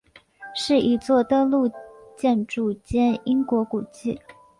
[0.55, 1.69] 是一座登录
[2.17, 4.19] 建筑兼英国古迹。